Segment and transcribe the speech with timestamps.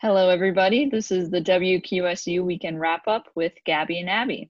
[0.00, 0.88] Hello, everybody.
[0.88, 4.48] This is the WQSU Weekend Wrap Up with Gabby and Abby.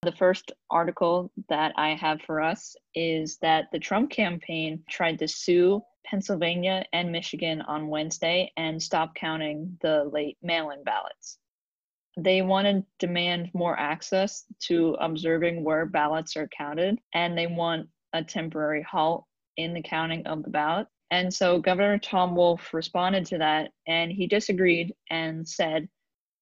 [0.00, 5.28] The first article that I have for us is that the Trump campaign tried to
[5.28, 11.36] sue Pennsylvania and Michigan on Wednesday and stop counting the late mail in ballots.
[12.16, 17.90] They want to demand more access to observing where ballots are counted, and they want
[18.14, 19.26] a temporary halt
[19.58, 20.86] in the counting of the ballot.
[21.10, 25.88] And so Governor Tom Wolf responded to that and he disagreed and said,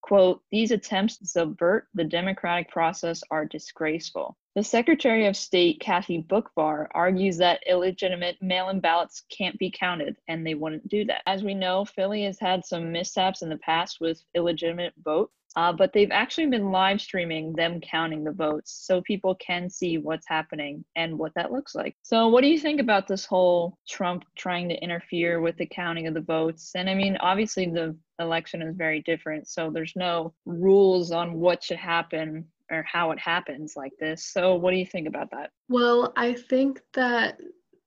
[0.03, 4.37] quote, these attempts to subvert the democratic process are disgraceful.
[4.55, 10.17] The Secretary of State, Kathy Boockvar, argues that illegitimate mail in ballots can't be counted,
[10.29, 11.23] and they wouldn't do that.
[11.27, 15.73] As we know, Philly has had some mishaps in the past with illegitimate votes, uh,
[15.73, 20.27] but they've actually been live streaming them counting the votes so people can see what's
[20.29, 21.97] happening and what that looks like.
[22.03, 26.07] So, what do you think about this whole Trump trying to interfere with the counting
[26.07, 26.73] of the votes?
[26.75, 31.63] And I mean, obviously, the election is very different, so there's no rules on what
[31.63, 34.25] should happen or how it happens like this.
[34.25, 35.51] So, what do you think about that?
[35.69, 37.39] Well, I think that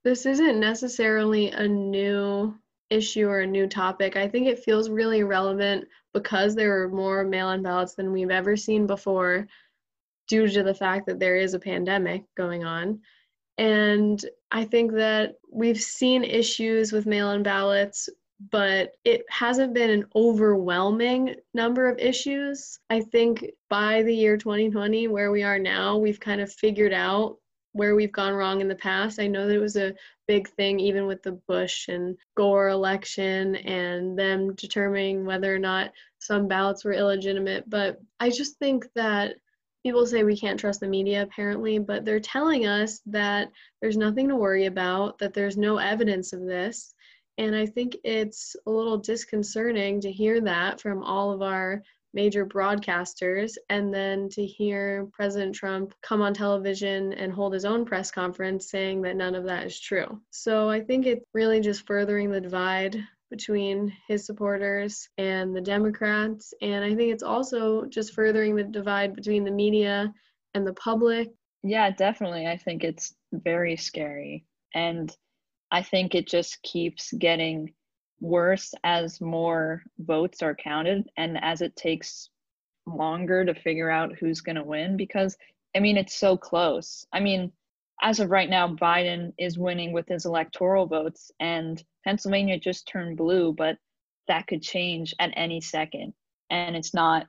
[0.04, 2.54] this isn't necessarily a new
[2.90, 4.16] issue or a new topic.
[4.16, 8.30] I think it feels really relevant because there are more mail in ballots than we've
[8.30, 9.46] ever seen before
[10.28, 13.00] due to the fact that there is a pandemic going on.
[13.56, 18.08] And I think that we've seen issues with mail in ballots,
[18.52, 22.78] but it hasn't been an overwhelming number of issues.
[22.88, 27.38] I think by the year 2020, where we are now, we've kind of figured out
[27.78, 29.20] where we've gone wrong in the past.
[29.20, 29.94] I know that it was a
[30.26, 35.92] big thing even with the Bush and Gore election and them determining whether or not
[36.18, 37.70] some ballots were illegitimate.
[37.70, 39.36] But I just think that
[39.84, 44.28] people say we can't trust the media apparently, but they're telling us that there's nothing
[44.28, 46.94] to worry about, that there's no evidence of this.
[47.38, 51.84] And I think it's a little disconcerting to hear that from all of our
[52.14, 57.84] major broadcasters and then to hear President Trump come on television and hold his own
[57.84, 60.20] press conference saying that none of that is true.
[60.30, 62.98] So I think it's really just furthering the divide
[63.30, 66.54] between his supporters and the Democrats.
[66.62, 70.12] And I think it's also just furthering the divide between the media
[70.54, 71.28] and the public.
[71.62, 72.46] Yeah, definitely.
[72.46, 74.46] I think it's very scary.
[74.74, 75.14] And
[75.70, 77.74] I think it just keeps getting
[78.20, 82.30] worse as more votes are counted and as it takes
[82.86, 85.36] longer to figure out who's going to win because
[85.76, 87.06] I mean it's so close.
[87.12, 87.52] I mean
[88.02, 93.16] as of right now Biden is winning with his electoral votes and Pennsylvania just turned
[93.16, 93.76] blue but
[94.26, 96.12] that could change at any second
[96.50, 97.26] and it's not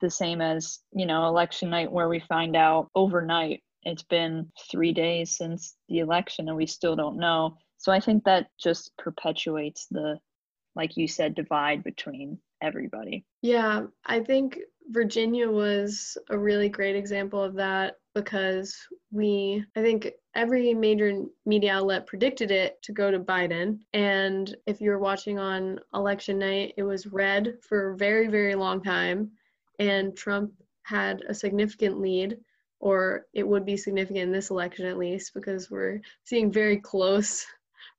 [0.00, 3.62] the same as, you know, election night where we find out overnight.
[3.84, 8.24] It's been 3 days since the election and we still don't know so I think
[8.24, 10.18] that just perpetuates the,
[10.74, 13.24] like you said, divide between everybody.
[13.42, 14.58] Yeah, I think
[14.88, 18.76] Virginia was a really great example of that because
[19.10, 23.78] we, I think every major media outlet predicted it to go to Biden.
[23.92, 28.82] And if you're watching on election night, it was red for a very, very long
[28.82, 29.30] time.
[29.78, 30.52] And Trump
[30.82, 32.36] had a significant lead,
[32.78, 37.46] or it would be significant in this election at least, because we're seeing very close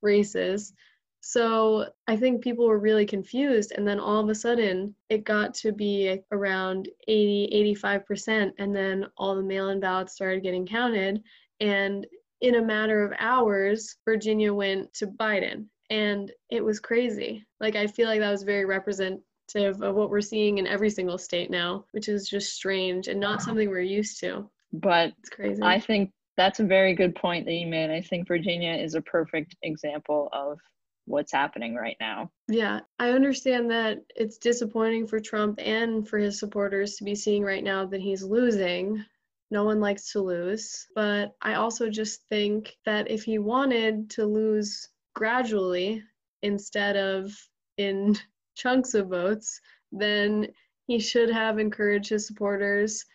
[0.01, 0.73] races.
[1.22, 3.72] So I think people were really confused.
[3.75, 8.51] And then all of a sudden, it got to be around 80, 85%.
[8.59, 11.23] And then all the mail in ballots started getting counted.
[11.59, 12.06] And
[12.41, 15.66] in a matter of hours, Virginia went to Biden.
[15.89, 17.44] And it was crazy.
[17.59, 21.17] Like, I feel like that was very representative of what we're seeing in every single
[21.17, 24.50] state now, which is just strange and not something we're used to.
[24.73, 25.62] But it's crazy.
[25.63, 27.90] I think that's a very good point that you made.
[27.90, 30.59] I think Virginia is a perfect example of
[31.06, 32.31] what's happening right now.
[32.47, 37.44] Yeah, I understand that it's disappointing for Trump and for his supporters to be seeing
[37.44, 39.03] right now that he's losing.
[39.51, 40.88] No one likes to lose.
[40.95, 46.03] But I also just think that if he wanted to lose gradually
[46.41, 47.31] instead of
[47.78, 48.18] in
[48.56, 50.47] chunks of votes, then
[50.88, 53.06] he should have encouraged his supporters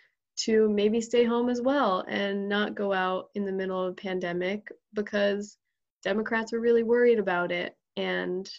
[0.45, 3.95] to maybe stay home as well and not go out in the middle of a
[3.95, 5.59] pandemic because
[6.03, 7.77] Democrats were really worried about it.
[7.97, 8.51] And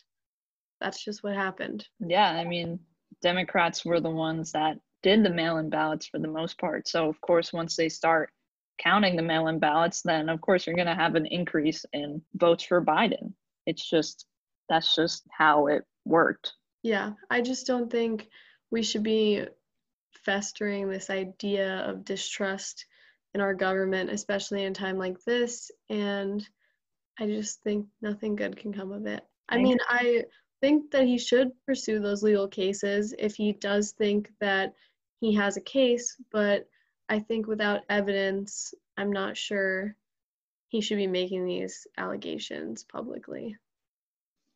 [0.79, 1.87] that's just what happened.
[1.99, 2.79] Yeah, I mean,
[3.21, 6.87] Democrats were the ones that did the mail in ballots for the most part.
[6.87, 8.29] So, of course, once they start
[8.77, 12.21] counting the mail in ballots, then of course you're going to have an increase in
[12.35, 13.33] votes for Biden.
[13.65, 14.25] It's just,
[14.69, 16.53] that's just how it worked.
[16.83, 18.27] Yeah, I just don't think
[18.71, 19.45] we should be
[20.23, 22.85] festering this idea of distrust
[23.33, 25.71] in our government, especially in a time like this.
[25.89, 26.47] And
[27.19, 29.23] I just think nothing good can come of it.
[29.49, 30.23] I mean, I
[30.61, 34.73] think that he should pursue those legal cases if he does think that
[35.19, 36.67] he has a case, but
[37.09, 39.95] I think without evidence, I'm not sure
[40.69, 43.57] he should be making these allegations publicly.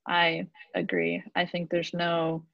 [0.08, 1.24] I agree.
[1.36, 2.46] I think there's no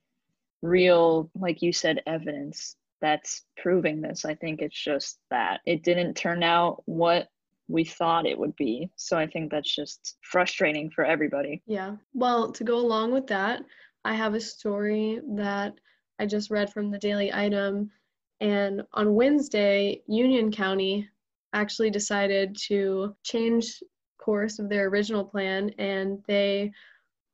[0.62, 4.26] real, like you said, evidence that's proving this.
[4.26, 7.30] I think it's just that it didn't turn out what
[7.68, 8.90] we thought it would be.
[8.96, 11.62] So I think that's just frustrating for everybody.
[11.66, 11.96] Yeah.
[12.14, 13.64] Well, to go along with that,
[14.04, 15.74] I have a story that
[16.20, 17.92] I just read from the Daily Item.
[18.40, 21.08] And on Wednesday, Union County
[21.54, 23.82] actually decided to change
[24.20, 26.72] course of their original plan and they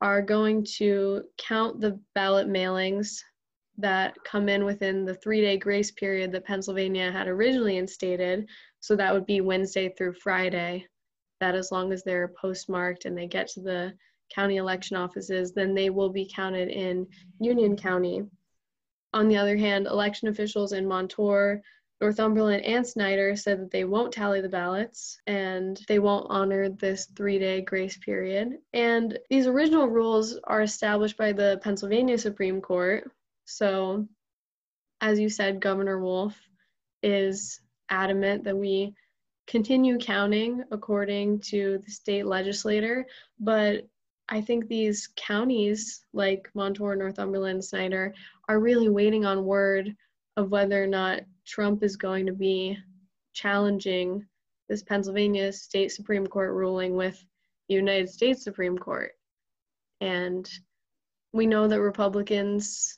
[0.02, 3.20] are going to count the ballot mailings
[3.78, 8.48] that come in within the three day grace period that Pennsylvania had originally instated.
[8.80, 10.86] So that would be Wednesday through Friday.
[11.40, 13.94] That as long as they're postmarked and they get to the
[14.34, 17.08] county election offices, then they will be counted in
[17.40, 18.24] Union County.
[19.14, 21.62] On the other hand, election officials in Montour,
[22.02, 27.06] Northumberland, and Snyder said that they won't tally the ballots and they won't honor this
[27.16, 28.58] three day grace period.
[28.74, 33.12] And these original rules are established by the Pennsylvania Supreme Court,
[33.48, 34.06] so,
[35.00, 36.38] as you said, Governor Wolf
[37.02, 38.94] is adamant that we
[39.48, 43.06] continue counting according to the state legislator,
[43.40, 43.88] but
[44.28, 48.14] I think these counties like Montour, Northumberland, Snyder
[48.50, 49.96] are really waiting on word
[50.36, 52.78] of whether or not Trump is going to be
[53.34, 54.28] challenging
[54.68, 57.18] this Pennsylvania state Supreme Court ruling with
[57.70, 59.14] the United States Supreme Court.
[60.02, 60.50] And
[61.32, 62.97] we know that Republicans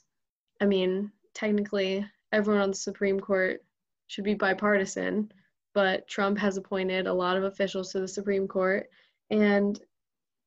[0.60, 3.64] I mean, technically, everyone on the Supreme Court
[4.08, 5.32] should be bipartisan,
[5.74, 8.90] but Trump has appointed a lot of officials to the Supreme Court.
[9.30, 9.80] And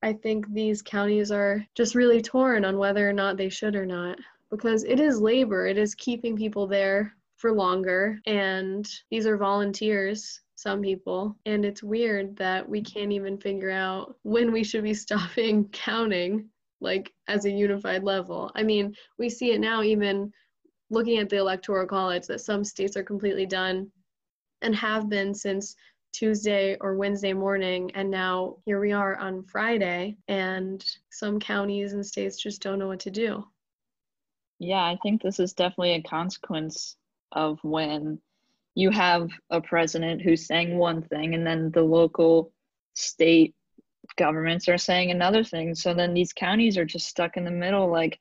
[0.03, 3.87] I think these counties are just really torn on whether or not they should or
[3.87, 4.19] not
[4.51, 8.21] because it is labor, it is keeping people there for longer.
[8.27, 11.37] And these are volunteers, some people.
[11.47, 16.51] And it's weird that we can't even figure out when we should be stopping counting
[16.83, 18.51] like as a unified level.
[18.55, 20.33] I mean, we see it now even
[20.91, 23.91] looking at the electoral college that some states are completely done
[24.61, 25.75] and have been since
[26.13, 32.05] Tuesday or Wednesday morning and now here we are on Friday and some counties and
[32.05, 33.45] states just don't know what to do.
[34.59, 36.97] Yeah, I think this is definitely a consequence
[37.33, 38.21] of when
[38.75, 42.53] you have a president who's saying one thing and then the local
[42.95, 43.55] state
[44.17, 45.75] governments are saying another thing.
[45.75, 48.19] So then these counties are just stuck in the middle like,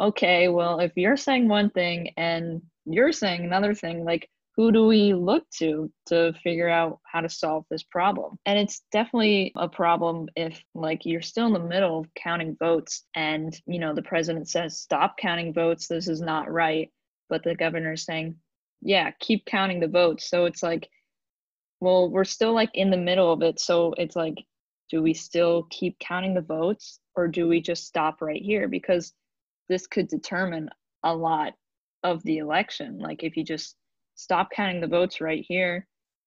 [0.00, 4.86] okay, well, if you're saying one thing and you're saying another thing, like, who do
[4.86, 8.38] we look to to figure out how to solve this problem?
[8.46, 13.04] And it's definitely a problem if, like, you're still in the middle of counting votes
[13.16, 16.90] and, you know, the president says, stop counting votes, this is not right.
[17.28, 18.36] But the governor is saying,
[18.80, 20.28] yeah, keep counting the votes.
[20.28, 20.88] So it's like,
[21.80, 23.58] well, we're still like in the middle of it.
[23.58, 24.36] So it's like,
[24.90, 28.68] do we still keep counting the votes or do we just stop right here?
[28.68, 29.12] Because
[29.68, 30.68] this could determine
[31.02, 31.54] a lot
[32.02, 32.98] of the election.
[32.98, 33.76] Like if you just
[34.14, 35.86] stop counting the votes right here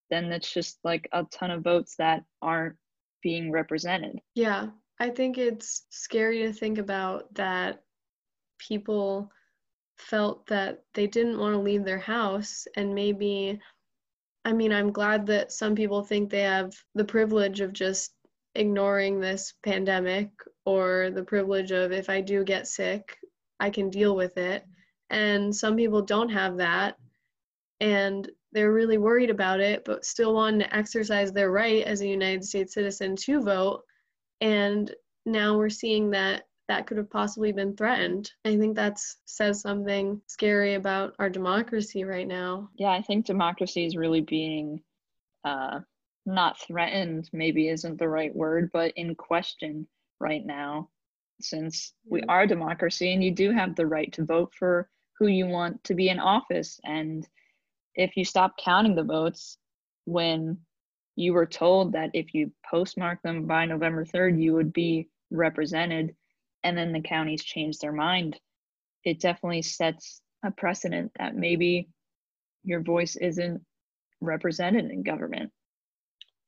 [0.09, 2.75] then that's just like a ton of votes that aren't
[3.21, 4.19] being represented.
[4.35, 4.67] Yeah
[4.99, 7.83] i think it's scary to think about that
[8.57, 9.31] people
[9.97, 13.59] felt that they didn't want to leave their house and maybe
[14.45, 18.13] I mean, I'm glad that some people think they have the privilege of just
[18.57, 20.29] ignoring this pandemic
[20.65, 23.17] or the privilege of if I do get sick,
[23.59, 24.65] I can deal with it.
[25.09, 26.97] And some people don't have that
[27.79, 32.07] and they're really worried about it, but still want to exercise their right as a
[32.07, 33.83] United States citizen to vote.
[34.41, 34.93] And
[35.25, 38.31] now we're seeing that that could have possibly been threatened.
[38.45, 42.69] I think that says something scary about our democracy right now.
[42.75, 44.81] Yeah, I think democracy is really being
[45.45, 45.79] uh,
[46.27, 49.87] not threatened maybe isn't the right word but in question
[50.19, 50.89] right now.
[51.39, 55.27] Since we are a democracy and you do have the right to vote for who
[55.27, 56.79] you want to be in office.
[56.83, 57.27] And
[57.95, 59.57] if you stop counting the votes
[60.05, 60.57] when
[61.15, 66.15] you were told that if you postmark them by November 3rd you would be represented
[66.63, 68.39] and then the counties change their mind
[69.03, 71.89] it definitely sets a precedent that maybe
[72.63, 73.61] your voice isn't
[74.21, 75.51] represented in government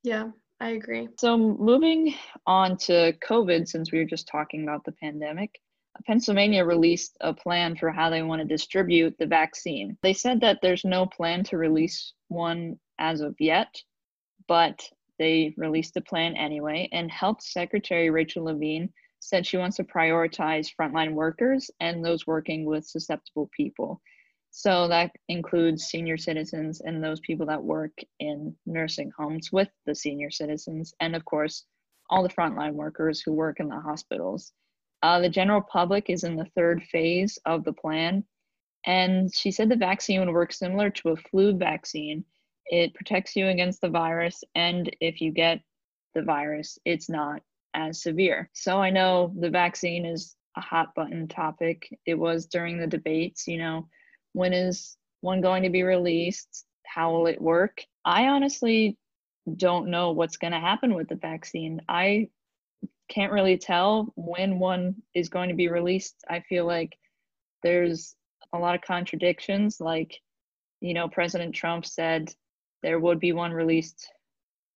[0.09, 1.07] yeah, I agree.
[1.19, 2.15] So, moving
[2.47, 5.51] on to COVID, since we were just talking about the pandemic,
[6.07, 9.97] Pennsylvania released a plan for how they want to distribute the vaccine.
[10.01, 13.75] They said that there's no plan to release one as of yet,
[14.47, 14.81] but
[15.19, 16.89] they released a plan anyway.
[16.91, 18.89] And Health Secretary Rachel Levine
[19.19, 24.01] said she wants to prioritize frontline workers and those working with susceptible people.
[24.51, 29.95] So that includes senior citizens and those people that work in nursing homes with the
[29.95, 31.65] senior citizens, and of course,
[32.09, 34.51] all the frontline workers who work in the hospitals.
[35.03, 38.23] Uh, the general public is in the third phase of the plan,
[38.85, 42.25] and she said the vaccine would work similar to a flu vaccine.
[42.65, 45.61] It protects you against the virus, and if you get
[46.15, 47.41] the virus, it's not
[47.75, 48.49] as severe.
[48.53, 51.87] So I know the vaccine is a hot button topic.
[52.05, 53.87] It was during the debates, you know,
[54.39, 56.65] when is one going to be released?
[56.85, 57.83] How will it work?
[58.05, 58.97] I honestly
[59.57, 61.81] don't know what's going to happen with the vaccine.
[61.89, 62.29] I
[63.09, 66.23] can't really tell when one is going to be released.
[66.29, 66.97] I feel like
[67.63, 68.15] there's
[68.53, 69.81] a lot of contradictions.
[69.81, 70.17] Like,
[70.79, 72.33] you know, President Trump said
[72.81, 74.09] there would be one released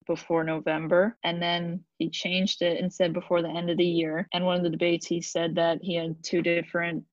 [0.05, 4.27] before November, and then he changed it and said before the end of the year.
[4.33, 7.05] And one of the debates, he said that he had two different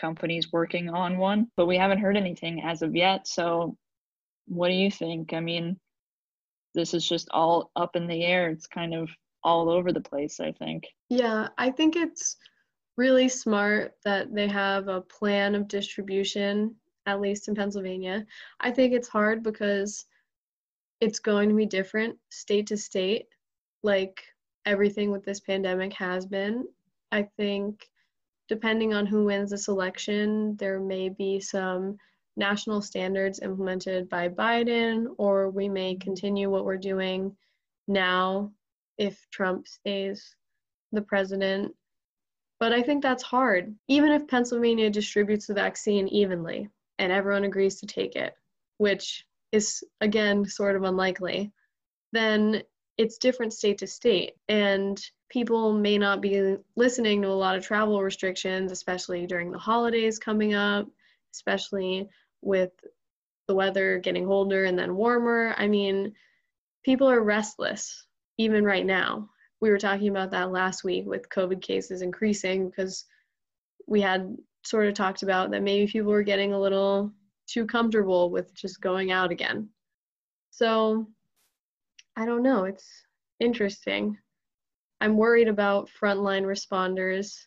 [0.00, 3.26] companies working on one, but we haven't heard anything as of yet.
[3.28, 3.76] So,
[4.46, 5.32] what do you think?
[5.32, 5.78] I mean,
[6.74, 8.48] this is just all up in the air.
[8.50, 9.10] It's kind of
[9.42, 10.84] all over the place, I think.
[11.08, 12.36] Yeah, I think it's
[12.96, 16.74] really smart that they have a plan of distribution,
[17.06, 18.26] at least in Pennsylvania.
[18.60, 20.04] I think it's hard because
[21.00, 23.26] it's going to be different state to state,
[23.82, 24.22] like
[24.66, 26.66] everything with this pandemic has been.
[27.10, 27.88] I think
[28.50, 31.96] depending on who wins this election, there may be some
[32.36, 37.36] national standards implemented by Biden, or we may continue what we're doing
[37.86, 38.50] now
[38.98, 40.34] if Trump stays
[40.90, 41.72] the president.
[42.58, 43.72] But I think that's hard.
[43.86, 48.34] Even if Pennsylvania distributes the vaccine evenly and everyone agrees to take it,
[48.78, 51.52] which is again sort of unlikely,
[52.10, 52.64] then
[52.96, 54.32] it's different state to state.
[54.48, 59.58] And people may not be listening to a lot of travel restrictions, especially during the
[59.58, 60.86] holidays coming up,
[61.32, 62.08] especially
[62.42, 62.72] with
[63.48, 65.54] the weather getting colder and then warmer.
[65.56, 66.12] I mean,
[66.84, 68.06] people are restless
[68.38, 69.28] even right now.
[69.60, 73.04] We were talking about that last week with COVID cases increasing because
[73.86, 77.12] we had sort of talked about that maybe people were getting a little
[77.46, 79.68] too comfortable with just going out again.
[80.50, 81.06] So
[82.20, 82.64] I don't know.
[82.64, 82.86] It's
[83.40, 84.18] interesting.
[85.00, 87.46] I'm worried about frontline responders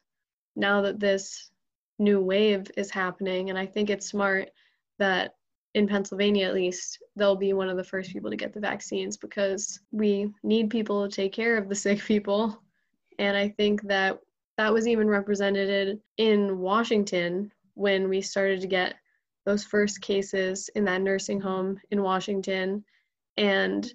[0.56, 1.52] now that this
[2.00, 3.52] new wave is happening.
[3.52, 4.50] And I think it's smart
[4.98, 5.36] that
[5.76, 9.16] in Pennsylvania, at least, they'll be one of the first people to get the vaccines
[9.16, 12.60] because we need people to take care of the sick people.
[13.20, 14.22] And I think that
[14.58, 18.96] that was even represented in Washington when we started to get
[19.46, 22.84] those first cases in that nursing home in Washington.
[23.38, 23.94] And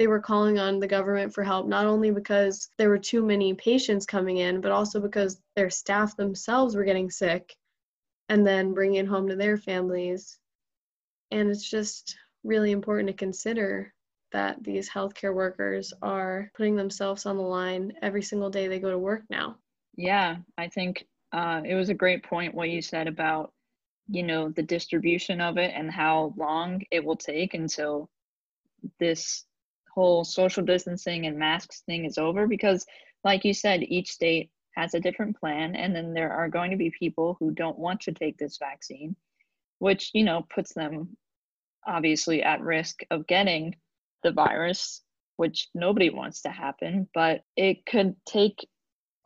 [0.00, 3.52] they were calling on the government for help, not only because there were too many
[3.52, 7.54] patients coming in, but also because their staff themselves were getting sick
[8.30, 10.38] and then bringing it home to their families.
[11.30, 13.92] And it's just really important to consider
[14.32, 18.90] that these healthcare workers are putting themselves on the line every single day they go
[18.90, 19.58] to work now.
[19.96, 23.52] Yeah, I think uh, it was a great point what you said about,
[24.08, 28.08] you know, the distribution of it and how long it will take until
[28.98, 29.44] this
[29.94, 32.86] whole social distancing and masks thing is over because
[33.24, 36.76] like you said each state has a different plan and then there are going to
[36.76, 39.16] be people who don't want to take this vaccine
[39.78, 41.16] which you know puts them
[41.86, 43.74] obviously at risk of getting
[44.22, 45.02] the virus
[45.36, 48.66] which nobody wants to happen but it could take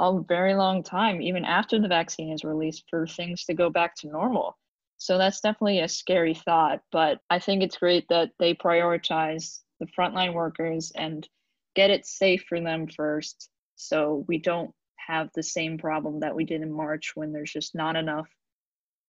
[0.01, 3.95] a very long time even after the vaccine is released for things to go back
[3.95, 4.59] to normal.
[4.97, 9.87] So that's definitely a scary thought but i think it's great that they prioritize the
[9.99, 11.29] frontline workers and
[11.75, 14.71] get it safe for them first so we don't
[15.07, 18.29] have the same problem that we did in March when there's just not enough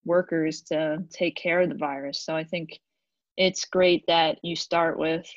[0.05, 2.23] workers to take care of the virus.
[2.23, 2.79] So I think
[3.37, 5.27] it's great that you start with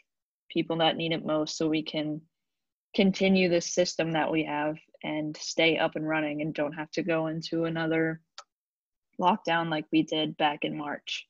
[0.50, 2.20] people that need it most so we can
[2.94, 7.02] continue the system that we have and stay up and running and don't have to
[7.02, 8.20] go into another
[9.20, 11.26] lockdown like we did back in March.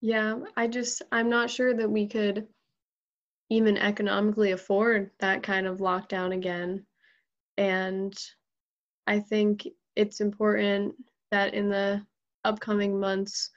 [0.00, 2.46] Yeah, I just, I'm not sure that we could
[3.50, 6.86] even economically afford that kind of lockdown again.
[7.56, 8.14] And
[9.06, 10.94] I think it's important
[11.30, 12.04] that in the
[12.44, 13.50] upcoming months,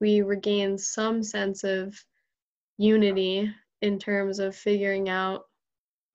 [0.00, 1.94] we regain some sense of
[2.76, 5.44] unity in terms of figuring out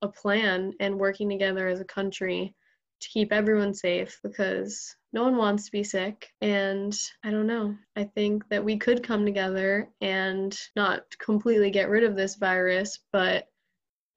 [0.02, 2.54] a plan and working together as a country
[3.02, 6.34] to keep everyone safe because no one wants to be sick.
[6.42, 7.76] And I don't know.
[7.96, 13.00] I think that we could come together and not completely get rid of this virus,
[13.12, 13.48] but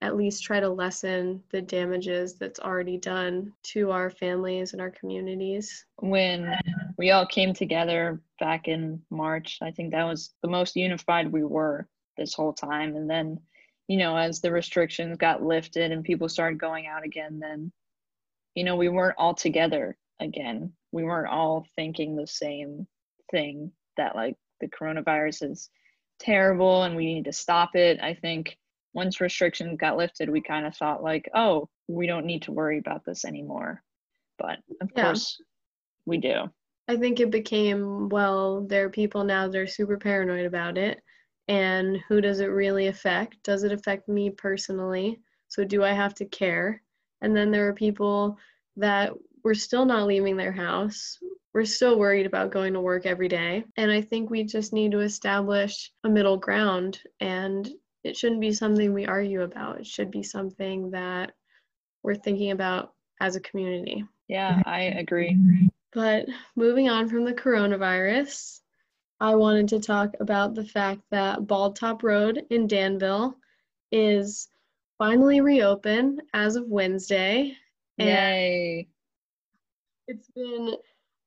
[0.03, 4.91] at least try to lessen the damages that's already done to our families and our
[4.91, 5.87] communities.
[5.97, 6.55] When
[6.99, 11.45] we all came together back in March, I think that was the most unified we
[11.45, 12.97] were this whole time.
[12.97, 13.41] And then,
[13.89, 17.73] you know, as the restrictions got lifted and people started going out again, then,
[18.55, 20.73] you know, we weren't all together again.
[20.97, 22.87] We weren't all thinking the same
[23.31, 25.69] thing that like the coronavirus is
[26.19, 28.01] terrible and we need to stop it.
[28.01, 28.57] I think
[28.95, 32.79] once restrictions got lifted, we kind of thought like, oh, we don't need to worry
[32.79, 33.83] about this anymore.
[34.39, 35.03] But of yeah.
[35.05, 35.39] course,
[36.07, 36.51] we do.
[36.89, 41.03] I think it became, well, there are people now that are super paranoid about it.
[41.47, 43.37] And who does it really affect?
[43.43, 45.21] Does it affect me personally?
[45.49, 46.81] So do I have to care?
[47.21, 48.39] And then there are people
[48.77, 49.13] that
[49.47, 51.21] were still not leaving their house.
[51.55, 53.63] We're still worried about going to work every day.
[53.77, 57.71] And I think we just need to establish a middle ground and
[58.03, 59.79] it shouldn't be something we argue about.
[59.79, 61.31] It should be something that
[62.03, 64.05] we're thinking about as a community.
[64.27, 65.39] Yeah, I agree.
[65.93, 66.27] But
[66.57, 68.63] moving on from the coronavirus,
[69.21, 73.37] I wanted to talk about the fact that Bald Top Road in Danville
[73.93, 74.49] is
[74.99, 77.57] finally reopened as of Wednesday.
[77.97, 78.89] Yay!
[80.09, 80.77] It's been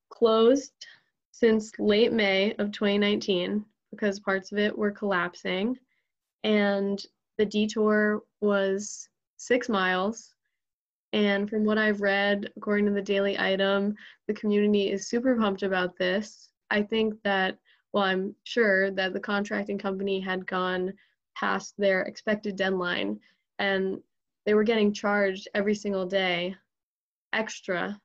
[0.09, 0.71] closed
[1.31, 5.77] since late May of 2019 because parts of it were collapsing
[6.45, 7.03] and
[7.37, 10.33] the detour was six miles.
[11.11, 13.95] And from what I've read, according to the Daily Item,
[14.27, 16.51] the community is super pumped about this.
[16.69, 17.57] I think that,
[17.91, 20.93] well, I'm sure that the contracting company had gone
[21.35, 23.19] past their expected deadline
[23.57, 24.01] and
[24.45, 26.55] they were getting charged every single day
[27.33, 27.99] extra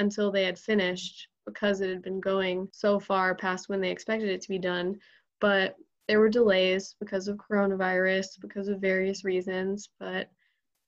[0.00, 4.28] until they had finished because it had been going so far past when they expected
[4.28, 4.98] it to be done.
[5.40, 5.76] But
[6.08, 10.30] there were delays because of coronavirus, because of various reasons, but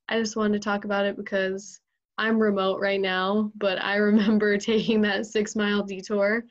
[0.08, 1.78] I just wanted to talk about it because
[2.18, 6.44] I'm remote right now, but I remember taking that six mile detour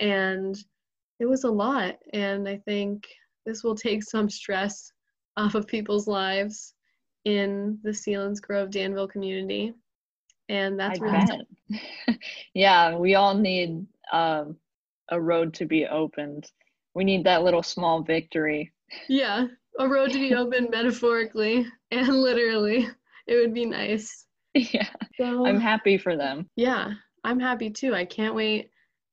[0.00, 0.56] and
[1.20, 1.96] it was a lot.
[2.12, 3.06] And I think
[3.46, 4.92] this will take some stress
[5.36, 6.74] off of people's lives
[7.24, 9.72] in the Selinsgrove Danville community.
[10.48, 11.26] And that's I
[11.68, 12.18] bet.
[12.54, 14.56] yeah, we all need um,
[15.10, 16.50] a road to be opened
[16.98, 18.72] we need that little small victory.
[19.08, 19.46] Yeah,
[19.78, 22.88] a road to be open metaphorically and literally.
[23.28, 24.26] It would be nice.
[24.54, 24.88] Yeah.
[25.16, 26.48] So, I'm happy for them.
[26.56, 27.94] Yeah, I'm happy too.
[27.94, 28.70] I can't wait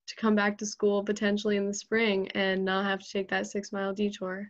[0.08, 3.46] to come back to school potentially in the spring and not have to take that
[3.46, 4.50] six mile detour.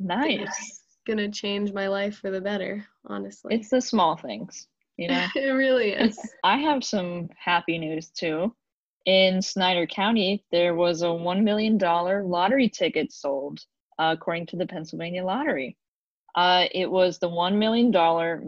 [0.00, 0.40] Nice.
[0.40, 3.54] It's gonna change my life for the better, honestly.
[3.54, 5.26] It's the small things, you know?
[5.34, 6.18] it really is.
[6.42, 8.54] I have some happy news too
[9.06, 13.60] in Snyder County, there was a $1 million lottery ticket sold,
[13.98, 15.76] uh, according to the Pennsylvania Lottery.
[16.34, 17.90] Uh, it was the $1 million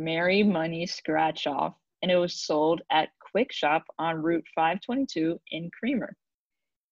[0.02, 5.70] Merry Money scratch off, and it was sold at Quick Shop on Route 522 in
[5.70, 6.12] Kreamer.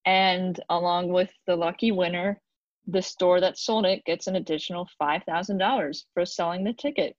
[0.05, 2.40] And along with the lucky winner,
[2.87, 7.17] the store that sold it gets an additional $5,000 for selling the ticket.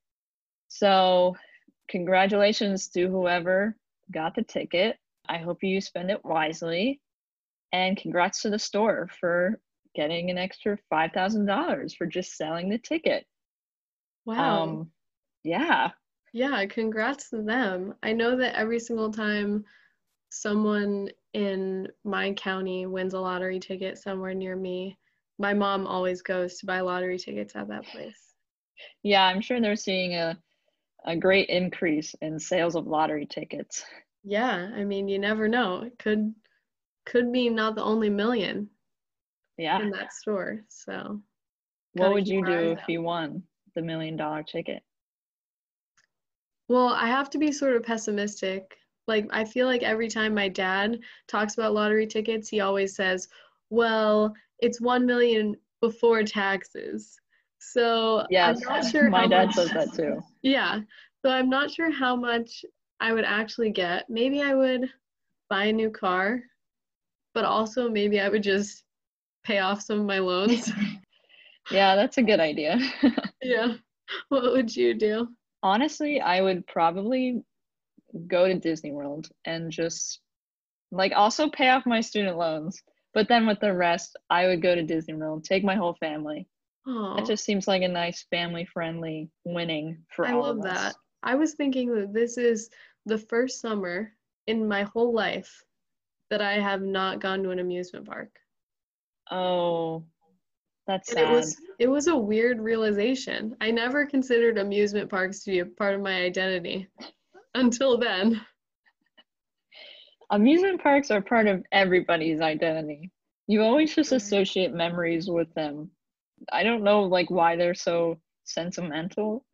[0.68, 1.36] So,
[1.88, 3.76] congratulations to whoever
[4.12, 4.98] got the ticket.
[5.28, 7.02] I hope you spend it wisely.
[7.72, 9.60] And congrats to the store for
[9.96, 13.26] getting an extra $5,000 for just selling the ticket.
[14.26, 14.64] Wow.
[14.64, 14.92] Um,
[15.44, 15.92] yeah.
[16.34, 17.96] Yeah, congrats to them.
[18.04, 19.66] I know that every single time
[20.30, 24.98] someone in my county wins a lottery ticket somewhere near me,
[25.38, 28.34] my mom always goes to buy lottery tickets at that place.
[29.04, 30.38] Yeah, I'm sure they're seeing a
[31.06, 33.86] a great increase in sales of lottery tickets.
[34.24, 35.84] Yeah i mean you never know.
[35.84, 36.34] It could
[37.06, 38.70] could be not the only million
[39.58, 39.80] yeah.
[39.80, 41.22] in that store so.
[41.94, 42.90] What would you do if out.
[42.90, 43.44] you won
[43.76, 44.82] the million dollar ticket?
[46.68, 48.76] Well i have to be sort of pessimistic.
[49.08, 53.28] Like i feel like every time my dad talks about lottery tickets he always says
[53.70, 57.20] well it's 1 million before taxes
[57.74, 60.80] so yes I'm not sure my dad much, says that too yeah
[61.24, 62.64] so i'm not sure how much
[63.00, 64.10] I would actually get.
[64.10, 64.90] Maybe I would
[65.50, 66.42] buy a new car,
[67.34, 68.84] but also maybe I would just
[69.44, 70.72] pay off some of my loans.
[71.72, 72.80] yeah, that's a good idea.
[73.42, 73.74] yeah.
[74.30, 75.28] What would you do?
[75.62, 77.42] Honestly, I would probably
[78.28, 80.20] go to Disney World and just
[80.92, 82.82] like also pay off my student loans.
[83.14, 86.48] But then with the rest, I would go to Disney World, take my whole family.
[86.88, 90.78] It just seems like a nice family friendly winning for I all love of us.
[90.78, 90.96] that.
[91.24, 92.70] I was thinking that this is
[93.06, 94.12] the first summer
[94.48, 95.64] in my whole life
[96.30, 98.30] that I have not gone to an amusement park.
[99.32, 100.04] Oh,
[100.86, 101.32] That's And sad.
[101.32, 103.56] it was it was a weird realization.
[103.62, 106.88] I never considered amusement parks to be a part of my identity
[107.56, 108.40] until then.
[110.30, 113.12] Amusement parks are part of everybody's identity.
[113.48, 115.92] You always just associate memories with them.
[116.52, 119.46] I don't know like why they're so sentimental.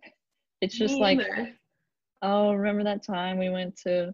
[0.62, 1.54] It's just Me like, either.
[2.22, 4.14] oh, remember that time we went to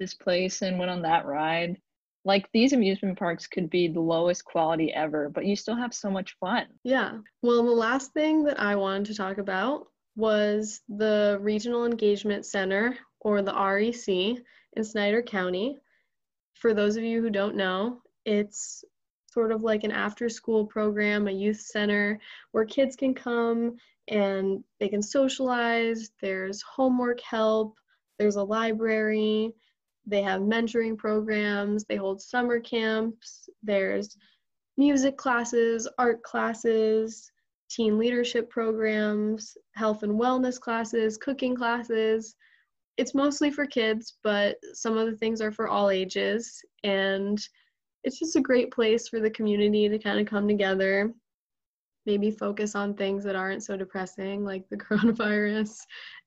[0.00, 1.78] this place and went on that ride?
[2.24, 6.08] Like these amusement parks could be the lowest quality ever, but you still have so
[6.08, 6.66] much fun.
[6.84, 7.18] Yeah.
[7.42, 12.96] Well, the last thing that I wanted to talk about was the Regional Engagement Center,
[13.20, 14.38] or the REC,
[14.74, 15.78] in Snyder County.
[16.54, 18.84] For those of you who don't know, it's
[19.32, 22.18] sort of like an after school program, a youth center
[22.50, 23.76] where kids can come
[24.08, 26.10] and they can socialize.
[26.20, 27.76] There's homework help,
[28.18, 29.52] there's a library,
[30.06, 34.16] they have mentoring programs, they hold summer camps, there's
[34.76, 37.30] music classes, art classes,
[37.70, 42.34] teen leadership programs, health and wellness classes, cooking classes.
[42.98, 46.62] It's mostly for kids, but some of the things are for all ages.
[46.84, 47.40] And
[48.04, 51.12] it's just a great place for the community to kind of come together,
[52.06, 55.76] maybe focus on things that aren't so depressing, like the coronavirus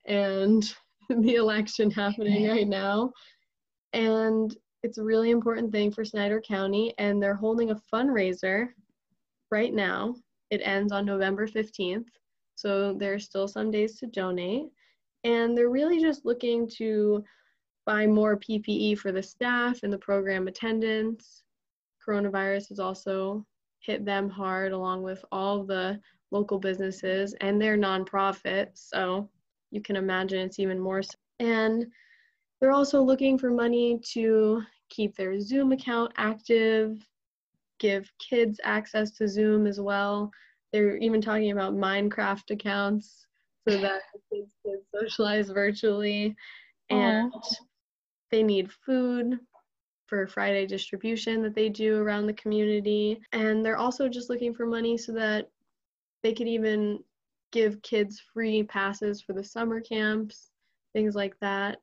[0.06, 0.74] and
[1.08, 3.12] the election happening right now.
[3.92, 8.68] And it's a really important thing for Snyder County, and they're holding a fundraiser
[9.50, 10.14] right now.
[10.50, 12.06] It ends on November 15th,
[12.54, 14.66] so there's still some days to donate.
[15.24, 17.24] And they're really just looking to
[17.84, 21.42] buy more PPE for the staff and the program attendants.
[22.06, 23.44] Coronavirus has also
[23.80, 28.88] hit them hard, along with all the local businesses and their nonprofits.
[28.88, 29.28] So
[29.70, 31.02] you can imagine it's even more.
[31.02, 31.14] So.
[31.40, 31.86] And
[32.60, 36.98] they're also looking for money to keep their Zoom account active,
[37.78, 40.30] give kids access to Zoom as well.
[40.72, 43.26] They're even talking about Minecraft accounts
[43.68, 46.34] so that kids can socialize virtually.
[46.88, 47.32] And
[48.30, 49.38] they need food
[50.06, 53.20] for Friday distribution that they do around the community.
[53.32, 55.48] And they're also just looking for money so that
[56.22, 57.00] they could even
[57.52, 60.50] give kids free passes for the summer camps,
[60.92, 61.78] things like that.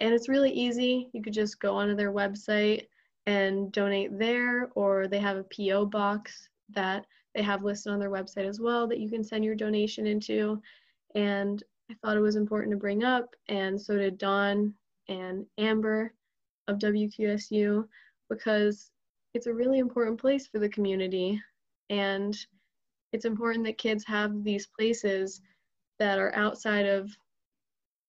[0.00, 1.08] And it's really easy.
[1.12, 2.86] You could just go onto their website
[3.26, 5.86] and donate there, or they have a P.O.
[5.86, 7.04] box that
[7.34, 10.62] they have listed on their website as well that you can send your donation into.
[11.14, 14.74] And I thought it was important to bring up, and so did Dawn
[15.08, 16.12] and Amber
[16.68, 17.86] of WQSU,
[18.30, 18.90] because
[19.34, 21.40] it's a really important place for the community.
[21.90, 22.36] And
[23.12, 25.40] it's important that kids have these places
[25.98, 27.10] that are outside of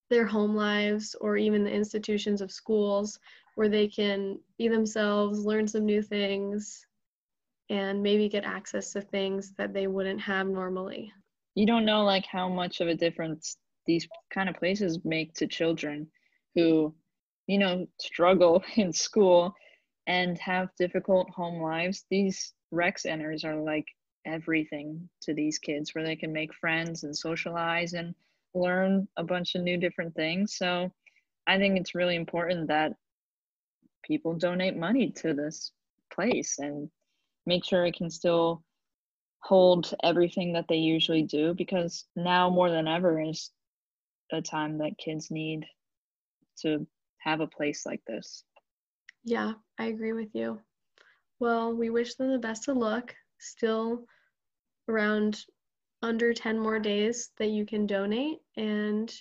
[0.09, 3.19] their home lives or even the institutions of schools
[3.55, 6.85] where they can be themselves, learn some new things,
[7.69, 11.11] and maybe get access to things that they wouldn't have normally.
[11.55, 15.47] You don't know like how much of a difference these kind of places make to
[15.47, 16.07] children
[16.55, 16.93] who,
[17.49, 19.55] you know, struggle in school
[20.05, 22.05] and have difficult home lives.
[22.11, 23.87] These rec centers are like
[24.25, 28.13] everything to these kids where they can make friends and socialize and
[28.53, 30.57] learn a bunch of new different things.
[30.57, 30.91] So
[31.47, 32.93] I think it's really important that
[34.03, 35.71] people donate money to this
[36.13, 36.87] place and
[37.47, 38.63] make sure it can still
[39.41, 43.49] hold everything that they usually do because now more than ever is
[44.31, 45.65] a time that kids need
[46.61, 46.85] to
[47.19, 48.43] have a place like this.
[49.23, 50.59] Yeah, I agree with you.
[51.39, 53.15] Well, we wish them the best of luck.
[53.39, 54.05] Still
[54.87, 55.39] around
[56.01, 59.13] under 10 more days that you can donate and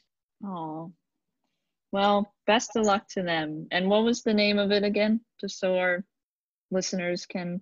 [0.45, 0.93] Oh.
[1.91, 3.67] Well, best of luck to them.
[3.73, 5.21] And what was the name of it again?
[5.41, 6.05] Just so our
[6.71, 7.61] listeners can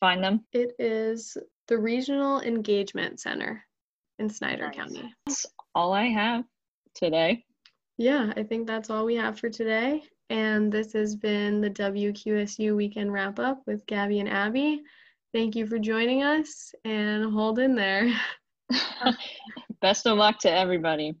[0.00, 0.44] find them.
[0.52, 1.36] it is
[1.68, 3.64] the Regional Engagement Center
[4.18, 4.76] in Snyder Nice.
[4.76, 5.14] County.
[5.26, 6.44] That's all I have
[6.94, 7.44] today.
[7.98, 10.02] Yeah, I think that's all we have for today.
[10.28, 14.82] And this has been the WQSU Weekend Wrap Up with Gabby and Abby.
[15.32, 18.12] Thank you for joining us and hold in there.
[19.80, 21.14] Best of luck to everybody.